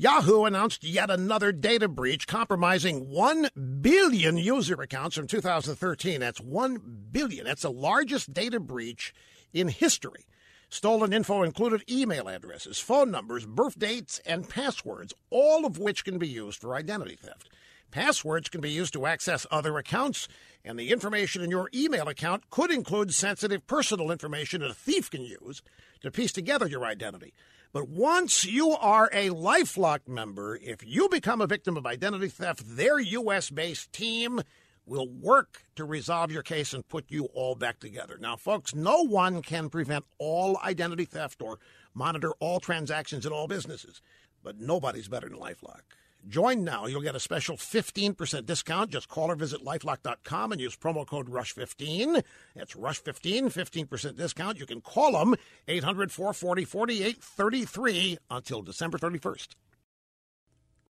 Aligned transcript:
Yahoo 0.00 0.44
announced 0.44 0.82
yet 0.82 1.10
another 1.10 1.52
data 1.52 1.86
breach 1.86 2.26
compromising 2.26 3.10
1 3.10 3.50
billion 3.82 4.38
user 4.38 4.80
accounts 4.80 5.14
from 5.14 5.26
2013. 5.26 6.20
That's 6.20 6.40
1 6.40 7.08
billion. 7.12 7.44
That's 7.44 7.60
the 7.60 7.70
largest 7.70 8.32
data 8.32 8.58
breach 8.60 9.12
in 9.52 9.68
history. 9.68 10.24
Stolen 10.70 11.12
info 11.12 11.42
included 11.42 11.84
email 11.86 12.28
addresses, 12.28 12.78
phone 12.78 13.10
numbers, 13.10 13.44
birth 13.44 13.78
dates, 13.78 14.22
and 14.24 14.48
passwords, 14.48 15.12
all 15.28 15.66
of 15.66 15.78
which 15.78 16.02
can 16.02 16.16
be 16.16 16.28
used 16.28 16.62
for 16.62 16.74
identity 16.74 17.16
theft. 17.16 17.50
Passwords 17.90 18.48
can 18.48 18.60
be 18.60 18.70
used 18.70 18.92
to 18.92 19.06
access 19.06 19.46
other 19.50 19.76
accounts, 19.78 20.28
and 20.64 20.78
the 20.78 20.90
information 20.90 21.42
in 21.42 21.50
your 21.50 21.68
email 21.74 22.08
account 22.08 22.48
could 22.50 22.70
include 22.70 23.12
sensitive 23.12 23.66
personal 23.66 24.10
information 24.10 24.60
that 24.60 24.70
a 24.70 24.74
thief 24.74 25.10
can 25.10 25.22
use 25.22 25.62
to 26.00 26.10
piece 26.10 26.32
together 26.32 26.66
your 26.66 26.84
identity. 26.84 27.34
But 27.72 27.88
once 27.88 28.44
you 28.44 28.70
are 28.70 29.08
a 29.12 29.30
Lifelock 29.30 30.08
member, 30.08 30.58
if 30.62 30.84
you 30.84 31.08
become 31.08 31.40
a 31.40 31.46
victim 31.46 31.76
of 31.76 31.86
identity 31.86 32.28
theft, 32.28 32.62
their 32.64 32.98
U.S. 32.98 33.50
based 33.50 33.92
team 33.92 34.40
will 34.86 35.08
work 35.08 35.64
to 35.76 35.84
resolve 35.84 36.32
your 36.32 36.42
case 36.42 36.72
and 36.72 36.88
put 36.88 37.04
you 37.08 37.26
all 37.26 37.54
back 37.54 37.78
together. 37.78 38.18
Now, 38.20 38.36
folks, 38.36 38.74
no 38.74 39.04
one 39.04 39.40
can 39.40 39.68
prevent 39.68 40.04
all 40.18 40.58
identity 40.64 41.04
theft 41.04 41.40
or 41.40 41.58
monitor 41.94 42.32
all 42.40 42.58
transactions 42.58 43.24
in 43.24 43.32
all 43.32 43.46
businesses, 43.46 44.02
but 44.42 44.58
nobody's 44.58 45.06
better 45.06 45.28
than 45.28 45.38
Lifelock. 45.38 45.82
Join 46.28 46.64
now. 46.64 46.86
You'll 46.86 47.00
get 47.00 47.16
a 47.16 47.20
special 47.20 47.56
15% 47.56 48.46
discount. 48.46 48.90
Just 48.90 49.08
call 49.08 49.30
or 49.30 49.34
visit 49.34 49.64
lifelock.com 49.64 50.52
and 50.52 50.60
use 50.60 50.76
promo 50.76 51.06
code 51.06 51.28
RUSH15. 51.28 52.22
That's 52.54 52.74
RUSH15, 52.74 53.44
15% 53.44 54.16
discount. 54.16 54.58
You 54.58 54.66
can 54.66 54.80
call 54.80 55.12
them 55.12 55.34
800 55.66 56.12
440 56.12 56.64
4833 56.64 58.18
until 58.30 58.62
December 58.62 58.98
31st. 58.98 59.48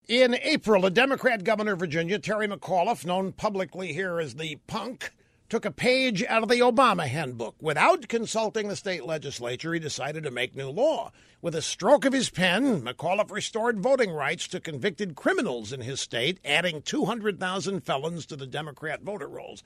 In 0.09 0.34
April, 0.43 0.84
a 0.84 0.91
Democrat 0.91 1.45
governor 1.45 1.75
of 1.75 1.78
Virginia, 1.78 2.19
Terry 2.19 2.48
McAuliffe, 2.48 3.06
known 3.06 3.33
publicly 3.33 3.92
here 3.92 4.19
as 4.19 4.34
the 4.34 4.56
punk, 4.67 5.12
took 5.51 5.65
a 5.65 5.70
page 5.73 6.25
out 6.29 6.45
of 6.45 6.48
the 6.48 6.61
Obama 6.61 7.06
handbook. 7.06 7.56
Without 7.61 8.06
consulting 8.06 8.69
the 8.69 8.77
state 8.77 9.05
legislature, 9.05 9.75
he 9.75 9.81
decided 9.81 10.23
to 10.23 10.31
make 10.31 10.55
new 10.55 10.70
law. 10.70 11.11
With 11.42 11.57
a 11.57 11.61
stroke 11.61 12.05
of 12.05 12.12
his 12.12 12.31
pen, 12.31 12.83
McAuliffe 12.83 13.33
restored 13.33 13.81
voting 13.81 14.12
rights 14.12 14.47
to 14.48 14.61
convicted 14.61 15.17
criminals 15.17 15.73
in 15.73 15.81
his 15.81 16.01
state, 16.01 16.39
adding 16.45 16.83
200,000 16.83 17.81
felons 17.81 18.27
to 18.27 18.37
the 18.37 18.47
Democrat 18.47 19.03
voter 19.03 19.27
rolls. 19.27 19.65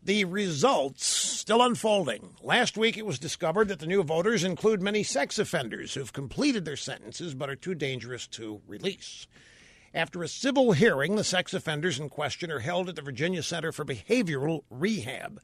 The 0.00 0.24
results 0.24 1.04
still 1.04 1.60
unfolding. 1.60 2.36
Last 2.40 2.78
week, 2.78 2.96
it 2.96 3.04
was 3.04 3.18
discovered 3.18 3.66
that 3.66 3.80
the 3.80 3.86
new 3.86 4.04
voters 4.04 4.44
include 4.44 4.80
many 4.80 5.02
sex 5.02 5.40
offenders 5.40 5.94
who've 5.94 6.12
completed 6.12 6.64
their 6.64 6.76
sentences 6.76 7.34
but 7.34 7.50
are 7.50 7.56
too 7.56 7.74
dangerous 7.74 8.28
to 8.28 8.60
release. 8.68 9.26
After 9.96 10.22
a 10.22 10.28
civil 10.28 10.72
hearing, 10.72 11.16
the 11.16 11.24
sex 11.24 11.54
offenders 11.54 11.98
in 11.98 12.10
question 12.10 12.52
are 12.52 12.58
held 12.58 12.90
at 12.90 12.96
the 12.96 13.00
Virginia 13.00 13.42
Center 13.42 13.72
for 13.72 13.82
Behavioral 13.82 14.64
Rehab. 14.68 15.40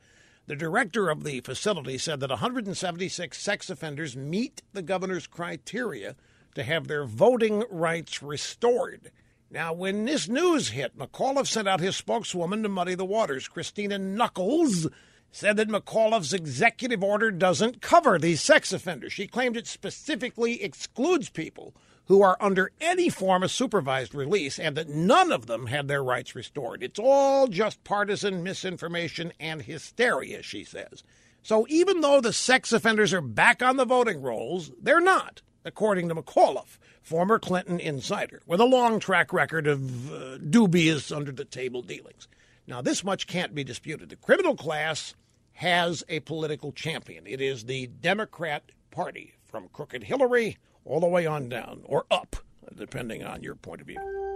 The 0.47 0.55
director 0.55 1.08
of 1.08 1.25
the 1.25 1.41
facility 1.41 1.97
said 1.97 2.20
that 2.20 2.28
176 2.28 3.39
sex 3.39 3.70
offenders 3.70 4.14
meet 4.14 4.61
the 4.75 4.83
governor's 4.83 5.27
criteria 5.27 6.17
to 6.55 6.64
have 6.64 6.86
their 6.86 7.06
voting 7.06 7.64
rights 7.70 8.23
restored. 8.23 9.11
Now, 9.50 9.73
when 9.73 10.05
this 10.05 10.28
news 10.28 10.69
hit, 10.69 10.98
McAuliffe 10.98 11.47
sent 11.47 11.67
out 11.67 11.80
his 11.80 11.97
spokeswoman 11.97 12.62
to 12.62 12.69
muddy 12.69 12.95
the 12.95 13.06
waters. 13.06 13.48
Christina 13.48 13.98
Nuckols 13.98 14.86
said 15.30 15.56
that 15.56 15.70
McAuliffe's 15.70 16.34
executive 16.34 17.03
order 17.03 17.30
doesn't 17.30 17.80
cover 17.80 18.19
these 18.19 18.42
sex 18.42 18.70
offenders. 18.70 19.14
She 19.14 19.27
claimed 19.27 19.56
it 19.56 19.67
specifically 19.67 20.62
excludes 20.62 21.30
people 21.30 21.75
who 22.06 22.22
are 22.22 22.36
under 22.41 22.70
any 22.81 23.08
form 23.08 23.42
of 23.42 23.50
supervised 23.50 24.14
release 24.14 24.58
and 24.58 24.77
that 24.77 24.89
none 24.89 25.31
of 25.31 25.47
them 25.47 25.67
had 25.67 25.89
their 25.89 26.03
rights 26.03 26.34
restored. 26.34 26.83
It's 26.83 26.98
all 26.98 27.47
just 27.47 27.84
partisan 27.84 28.42
misinformation 28.42 29.33
and 29.39 29.62
hysteria, 29.62 30.42
she 30.42 30.64
says. 30.64 31.05
So 31.42 31.67
even 31.68 32.01
though 32.01 32.20
the 32.20 32.33
sex 32.33 32.73
offenders 32.73 33.12
are 33.12 33.20
back 33.20 33.62
on 33.62 33.77
the 33.77 33.85
voting 33.85 34.23
rolls, 34.23 34.70
they're 34.80 35.01
not, 35.01 35.42
according 35.64 36.08
to 36.08 36.14
McAuliffe, 36.14 36.79
former 37.02 37.39
Clinton 37.39 37.80
insider, 37.80 38.42
with 38.46 38.61
a 38.61 38.64
long 38.64 39.01
track 39.01 39.33
record 39.33 39.67
of 39.67 40.12
uh, 40.12 40.39
dubious 40.39 41.11
under 41.11 41.33
the 41.33 41.45
table 41.45 41.83
dealings. 41.83 42.29
Now, 42.67 42.80
this 42.80 43.02
much 43.02 43.27
can't 43.27 43.55
be 43.55 43.64
disputed. 43.64 44.08
The 44.08 44.17
criminal 44.17 44.55
class 44.55 45.14
has 45.55 46.05
a 46.08 46.20
political 46.20 46.73
champion. 46.73 47.27
It 47.27 47.41
is 47.41 47.64
the 47.64 47.89
Democrat 47.89 48.70
Party, 48.91 49.35
from 49.45 49.68
Crooked 49.68 50.05
Hillary 50.05 50.58
all 50.84 51.00
the 51.00 51.06
way 51.06 51.26
on 51.26 51.48
down 51.48 51.82
or 51.84 52.06
up, 52.10 52.36
depending 52.76 53.24
on 53.24 53.42
your 53.42 53.54
point 53.54 53.80
of 53.80 53.86
view. 53.86 54.31